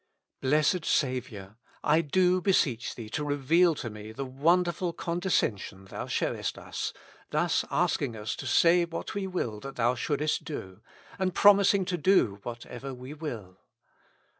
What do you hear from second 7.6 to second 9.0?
asking us to say